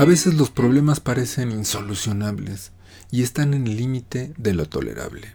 A 0.00 0.06
veces 0.06 0.32
los 0.32 0.48
problemas 0.48 0.98
parecen 0.98 1.52
insolucionables 1.52 2.72
y 3.10 3.22
están 3.22 3.52
en 3.52 3.66
el 3.66 3.76
límite 3.76 4.32
de 4.38 4.54
lo 4.54 4.64
tolerable. 4.64 5.34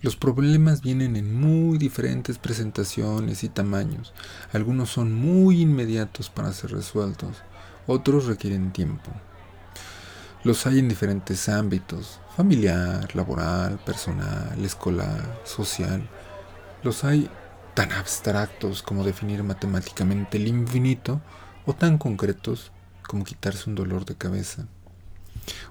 Los 0.00 0.16
problemas 0.16 0.82
vienen 0.82 1.14
en 1.14 1.32
muy 1.32 1.78
diferentes 1.78 2.38
presentaciones 2.38 3.44
y 3.44 3.48
tamaños. 3.48 4.12
Algunos 4.52 4.90
son 4.90 5.14
muy 5.14 5.60
inmediatos 5.60 6.30
para 6.30 6.52
ser 6.52 6.72
resueltos, 6.72 7.36
otros 7.86 8.26
requieren 8.26 8.72
tiempo. 8.72 9.12
Los 10.42 10.66
hay 10.66 10.80
en 10.80 10.88
diferentes 10.88 11.48
ámbitos, 11.48 12.18
familiar, 12.36 13.14
laboral, 13.14 13.78
personal, 13.78 14.64
escolar, 14.64 15.42
social. 15.44 16.10
Los 16.82 17.04
hay 17.04 17.30
tan 17.74 17.92
abstractos 17.92 18.82
como 18.82 19.04
definir 19.04 19.44
matemáticamente 19.44 20.38
el 20.38 20.48
infinito 20.48 21.20
o 21.66 21.72
tan 21.72 21.98
concretos 21.98 22.72
como 23.06 23.24
quitarse 23.24 23.68
un 23.68 23.76
dolor 23.76 24.04
de 24.04 24.16
cabeza. 24.16 24.66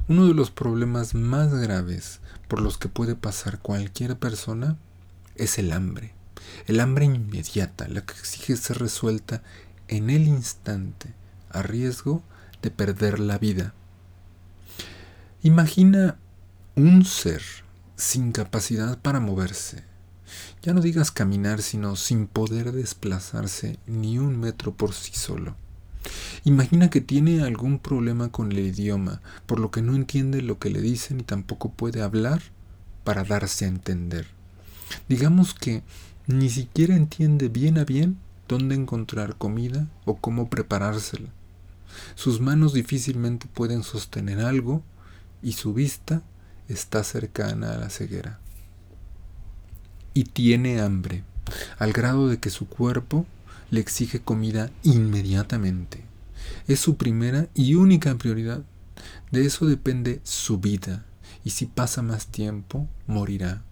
Uno 0.07 0.27
de 0.27 0.33
los 0.33 0.51
problemas 0.51 1.15
más 1.15 1.53
graves 1.53 2.19
por 2.47 2.61
los 2.61 2.77
que 2.77 2.89
puede 2.89 3.15
pasar 3.15 3.59
cualquier 3.59 4.17
persona 4.17 4.77
es 5.35 5.57
el 5.57 5.71
hambre. 5.71 6.13
El 6.67 6.79
hambre 6.79 7.05
inmediata, 7.05 7.87
la 7.87 8.01
que 8.01 8.13
exige 8.13 8.55
ser 8.55 8.79
resuelta 8.79 9.41
en 9.87 10.09
el 10.09 10.27
instante, 10.27 11.13
a 11.49 11.61
riesgo 11.61 12.23
de 12.61 12.71
perder 12.71 13.19
la 13.19 13.37
vida. 13.37 13.73
Imagina 15.41 16.17
un 16.75 17.05
ser 17.05 17.41
sin 17.95 18.31
capacidad 18.31 18.97
para 18.99 19.19
moverse. 19.19 19.83
Ya 20.61 20.73
no 20.73 20.81
digas 20.81 21.11
caminar, 21.11 21.61
sino 21.61 21.95
sin 21.95 22.27
poder 22.27 22.71
desplazarse 22.71 23.79
ni 23.85 24.17
un 24.17 24.39
metro 24.39 24.73
por 24.73 24.93
sí 24.93 25.13
solo. 25.13 25.55
Imagina 26.45 26.91
que 26.91 27.01
tiene 27.01 27.41
algún 27.41 27.79
problema 27.79 28.29
con 28.29 28.51
el 28.51 28.59
idioma, 28.59 29.19
por 29.47 29.59
lo 29.59 29.71
que 29.71 29.81
no 29.81 29.95
entiende 29.95 30.43
lo 30.43 30.59
que 30.59 30.69
le 30.69 30.79
dicen 30.79 31.21
y 31.21 31.23
tampoco 31.23 31.71
puede 31.71 32.03
hablar 32.03 32.39
para 33.03 33.23
darse 33.23 33.65
a 33.65 33.69
entender. 33.69 34.27
Digamos 35.09 35.55
que 35.55 35.81
ni 36.27 36.51
siquiera 36.51 36.95
entiende 36.95 37.49
bien 37.49 37.79
a 37.79 37.83
bien 37.83 38.19
dónde 38.47 38.75
encontrar 38.75 39.37
comida 39.37 39.87
o 40.05 40.17
cómo 40.17 40.47
preparársela. 40.47 41.29
Sus 42.13 42.39
manos 42.41 42.73
difícilmente 42.73 43.47
pueden 43.47 43.81
sostener 43.81 44.39
algo 44.39 44.83
y 45.41 45.53
su 45.53 45.73
vista 45.73 46.21
está 46.67 47.03
cercana 47.03 47.73
a 47.73 47.77
la 47.77 47.89
ceguera. 47.89 48.39
Y 50.13 50.25
tiene 50.25 50.79
hambre, 50.79 51.23
al 51.79 51.91
grado 51.91 52.27
de 52.27 52.37
que 52.37 52.51
su 52.51 52.67
cuerpo 52.67 53.25
le 53.71 53.79
exige 53.79 54.19
comida 54.19 54.69
inmediatamente. 54.83 56.05
Es 56.67 56.79
su 56.79 56.97
primera 56.97 57.47
y 57.53 57.75
única 57.75 58.15
prioridad. 58.15 58.63
De 59.31 59.45
eso 59.45 59.65
depende 59.65 60.21
su 60.23 60.59
vida, 60.59 61.05
y 61.43 61.51
si 61.51 61.65
pasa 61.65 62.01
más 62.01 62.27
tiempo, 62.27 62.87
morirá. 63.07 63.63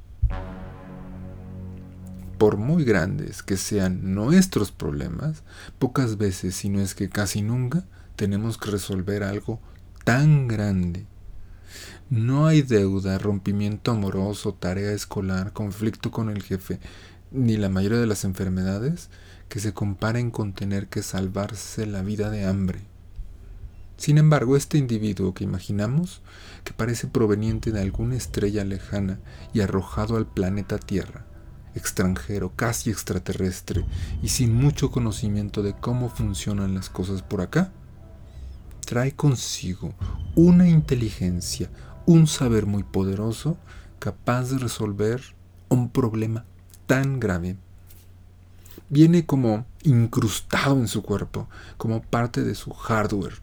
Por 2.38 2.58
muy 2.58 2.84
grandes 2.84 3.42
que 3.42 3.58
sean 3.58 4.14
nuestros 4.14 4.72
problemas, 4.72 5.44
pocas 5.80 6.18
veces, 6.18 6.56
si 6.56 6.70
no 6.70 6.82
es 6.82 6.94
que 6.94 7.10
casi 7.10 7.42
nunca, 7.42 7.86
tenemos 8.16 8.58
que 8.58 8.72
resolver 8.72 9.24
algo 9.24 9.60
tan 10.04 10.48
grande. 10.48 11.06
No 12.10 12.46
hay 12.46 12.62
deuda, 12.62 13.18
rompimiento 13.18 13.92
amoroso, 13.92 14.54
tarea 14.54 14.92
escolar, 14.92 15.54
conflicto 15.54 16.12
con 16.12 16.30
el 16.30 16.44
jefe, 16.44 16.80
ni 17.34 17.58
la 17.58 17.68
mayoría 17.68 18.00
de 18.00 18.08
las 18.08 18.24
enfermedades 18.24 19.10
que 19.50 19.60
se 19.60 19.74
comparen 19.74 20.32
con 20.32 20.54
tener 20.54 20.88
que 20.88 21.02
salvarse 21.02 21.86
la 21.86 22.04
vida 22.04 22.30
de 22.30 22.46
hambre. 22.46 22.80
Sin 23.98 24.18
embargo, 24.18 24.56
este 24.56 24.78
individuo 24.78 25.34
que 25.34 25.44
imaginamos, 25.44 26.22
que 26.64 26.74
parece 26.74 27.08
proveniente 27.08 27.72
de 27.72 27.82
alguna 27.82 28.16
estrella 28.16 28.64
lejana 28.64 29.20
y 29.54 29.62
arrojado 29.62 30.18
al 30.18 30.28
planeta 30.28 30.78
Tierra, 30.78 31.26
extranjero, 31.76 32.52
casi 32.56 32.90
extraterrestre, 32.90 33.86
y 34.22 34.30
sin 34.30 34.54
mucho 34.54 34.92
conocimiento 34.92 35.64
de 35.64 35.74
cómo 35.74 36.10
funcionan 36.10 36.74
las 36.76 36.90
cosas 36.90 37.22
por 37.22 37.42
acá, 37.42 37.72
trae 38.86 39.14
consigo 39.14 39.94
una 40.36 40.68
inteligencia, 40.68 41.70
un 42.06 42.28
saber 42.28 42.66
muy 42.66 42.84
poderoso, 42.84 43.58
capaz 44.00 44.50
de 44.50 44.58
resolver 44.58 45.22
un 45.70 45.90
problema 45.90 46.46
tan 46.86 47.20
grave. 47.20 47.58
Viene 48.90 49.26
como 49.26 49.66
incrustado 49.84 50.78
en 50.78 50.88
su 50.88 51.04
cuerpo, 51.04 51.48
como 51.78 52.02
parte 52.02 52.44
de 52.44 52.56
su 52.56 52.72
hardware. 52.72 53.42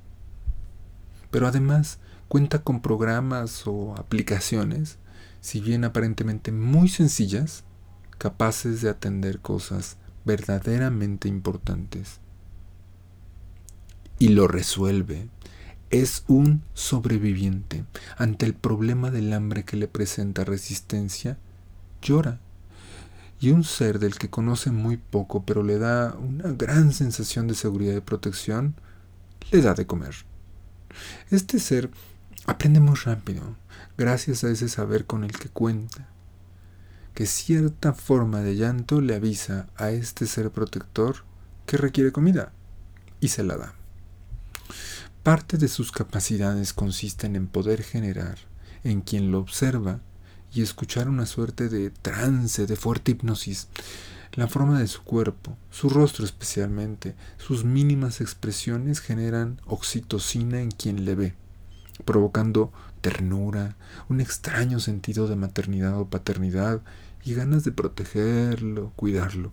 Pero 1.31 1.47
además 1.47 1.99
cuenta 2.29 2.63
con 2.63 2.81
programas 2.81 3.67
o 3.67 3.95
aplicaciones, 3.97 4.99
si 5.41 5.61
bien 5.61 5.85
aparentemente 5.85 6.53
muy 6.53 6.89
sencillas, 6.89 7.65
capaces 8.19 8.83
de 8.83 8.91
atender 8.91 9.41
cosas 9.41 9.97
verdaderamente 10.25 11.29
importantes. 11.29 12.21
Y 14.19 14.29
lo 14.29 14.47
resuelve. 14.47 15.29
Es 15.89 16.25
un 16.29 16.63
sobreviviente. 16.75 17.85
Ante 18.17 18.47
el 18.47 18.55
problema 18.55 19.11
del 19.11 19.33
hambre 19.33 19.65
que 19.65 19.77
le 19.77 19.89
presenta 19.89 20.45
resistencia, 20.45 21.39
llora 22.03 22.39
y 23.41 23.51
un 23.51 23.65
ser 23.65 23.99
del 23.99 24.17
que 24.17 24.29
conoce 24.29 24.71
muy 24.71 24.99
poco 24.99 25.45
pero 25.45 25.63
le 25.63 25.79
da 25.79 26.15
una 26.15 26.53
gran 26.53 26.93
sensación 26.93 27.49
de 27.49 27.55
seguridad 27.55 27.97
y 27.97 28.01
protección, 28.01 28.75
le 29.51 29.63
da 29.63 29.75
de 29.75 29.87
comer. 29.87 30.15
Este 31.31 31.59
ser 31.59 31.91
aprende 32.47 32.81
muy 32.81 32.97
rápido, 32.97 33.57
gracias 33.97 34.45
a 34.45 34.51
ese 34.51 34.69
saber 34.69 35.07
con 35.07 35.25
el 35.25 35.33
que 35.33 35.49
cuenta, 35.49 36.09
que 37.15 37.27
cierta 37.27 37.93
forma 37.95 38.41
de 38.41 38.57
llanto 38.57 39.01
le 39.01 39.15
avisa 39.15 39.69
a 39.77 39.91
este 39.91 40.27
ser 40.27 40.51
protector 40.51 41.25
que 41.67 41.77
requiere 41.77 42.13
comida 42.13 42.53
y 43.21 43.29
se 43.29 43.43
la 43.43 43.57
da. 43.57 43.75
Parte 45.23 45.59
de 45.59 45.69
sus 45.69 45.93
capacidades 45.93 46.73
consisten 46.73 47.37
en 47.37 47.47
poder 47.47 47.83
generar 47.83 48.39
en 48.85 49.01
quien 49.01 49.31
lo 49.31 49.39
observa 49.39 50.01
y 50.53 50.63
escuchar 50.63 51.09
una 51.09 51.27
suerte 51.27 51.69
de 51.69 51.91
trance, 51.91 52.67
de 52.67 52.77
fuerte 52.77 53.13
hipnosis. 53.13 53.69
La 54.35 54.47
forma 54.47 54.79
de 54.79 54.87
su 54.87 55.03
cuerpo, 55.03 55.57
su 55.71 55.89
rostro 55.89 56.25
especialmente, 56.25 57.17
sus 57.37 57.65
mínimas 57.65 58.21
expresiones 58.21 59.01
generan 59.01 59.61
oxitocina 59.67 60.61
en 60.61 60.71
quien 60.71 61.05
le 61.05 61.15
ve, 61.17 61.35
provocando 62.05 62.73
ternura, 63.01 63.77
un 64.09 64.21
extraño 64.21 64.79
sentido 64.79 65.27
de 65.27 65.37
maternidad 65.37 65.99
o 65.99 66.09
paternidad 66.09 66.81
y 67.25 67.35
ganas 67.35 67.65
de 67.65 67.73
protegerlo, 67.73 68.93
cuidarlo. 68.95 69.53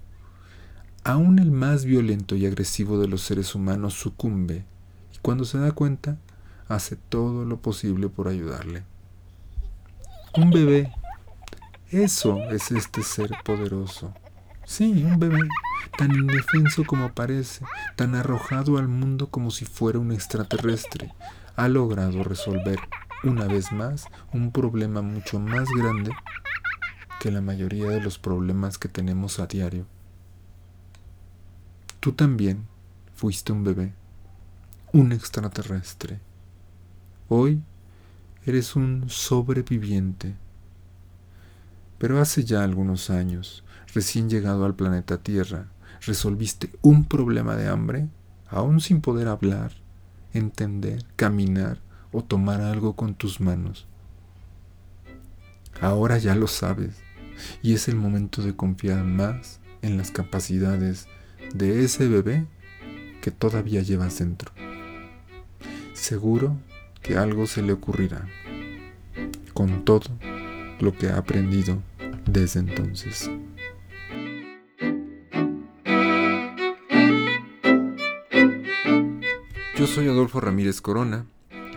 Aún 1.03 1.39
el 1.39 1.51
más 1.51 1.85
violento 1.85 2.35
y 2.35 2.45
agresivo 2.45 2.99
de 2.99 3.07
los 3.07 3.21
seres 3.21 3.55
humanos 3.55 3.93
sucumbe 3.93 4.65
y 5.15 5.17
cuando 5.21 5.45
se 5.45 5.57
da 5.57 5.71
cuenta 5.71 6.17
hace 6.67 6.97
todo 6.97 7.45
lo 7.45 7.61
posible 7.61 8.09
por 8.09 8.27
ayudarle. 8.27 8.83
Un 10.37 10.51
bebé. 10.51 10.93
Eso 11.89 12.37
es 12.51 12.69
este 12.69 13.01
ser 13.01 13.31
poderoso. 13.43 14.13
Sí, 14.65 15.03
un 15.03 15.17
bebé, 15.17 15.39
tan 15.97 16.13
indefenso 16.13 16.85
como 16.85 17.11
parece, 17.11 17.65
tan 17.95 18.13
arrojado 18.13 18.77
al 18.77 18.87
mundo 18.87 19.31
como 19.31 19.49
si 19.49 19.65
fuera 19.65 19.97
un 19.97 20.11
extraterrestre, 20.11 21.11
ha 21.55 21.67
logrado 21.67 22.23
resolver 22.23 22.79
una 23.23 23.45
vez 23.45 23.71
más 23.71 24.05
un 24.31 24.51
problema 24.51 25.01
mucho 25.01 25.39
más 25.39 25.69
grande 25.69 26.11
que 27.19 27.31
la 27.31 27.41
mayoría 27.41 27.87
de 27.87 28.01
los 28.01 28.19
problemas 28.19 28.77
que 28.77 28.89
tenemos 28.89 29.39
a 29.39 29.47
diario. 29.47 29.87
Tú 31.99 32.11
también 32.11 32.67
fuiste 33.15 33.53
un 33.53 33.63
bebé, 33.63 33.95
un 34.93 35.13
extraterrestre. 35.13 36.19
Hoy 37.27 37.63
eres 38.47 38.77
un 38.77 39.09
sobreviviente. 39.09 40.33
Pero 41.97 42.21
hace 42.21 42.45
ya 42.45 42.63
algunos 42.63 43.09
años, 43.09 43.65
recién 43.93 44.29
llegado 44.29 44.65
al 44.65 44.73
planeta 44.73 45.17
Tierra, 45.17 45.67
resolviste 46.05 46.71
un 46.81 47.03
problema 47.03 47.57
de 47.57 47.67
hambre, 47.67 48.07
aún 48.47 48.79
sin 48.79 49.01
poder 49.01 49.27
hablar, 49.27 49.73
entender, 50.33 51.03
caminar 51.17 51.79
o 52.13 52.23
tomar 52.23 52.61
algo 52.61 52.95
con 52.95 53.15
tus 53.15 53.41
manos. 53.41 53.85
Ahora 55.81 56.17
ya 56.17 56.33
lo 56.33 56.47
sabes 56.47 57.01
y 57.61 57.73
es 57.73 57.89
el 57.89 57.97
momento 57.97 58.41
de 58.41 58.55
confiar 58.55 59.03
más 59.03 59.59
en 59.81 59.97
las 59.97 60.09
capacidades 60.11 61.07
de 61.53 61.83
ese 61.83 62.07
bebé 62.07 62.47
que 63.21 63.31
todavía 63.31 63.81
llevas 63.81 64.19
dentro. 64.19 64.53
Seguro 65.93 66.55
que 67.01 67.17
algo 67.17 67.47
se 67.47 67.61
le 67.61 67.73
ocurrirá 67.73 68.27
con 69.53 69.85
todo 69.85 70.09
lo 70.79 70.95
que 70.95 71.07
ha 71.07 71.17
aprendido 71.17 71.81
desde 72.25 72.59
entonces. 72.59 73.29
Yo 79.75 79.85
soy 79.85 80.07
Adolfo 80.07 80.39
Ramírez 80.39 80.81
Corona 80.81 81.25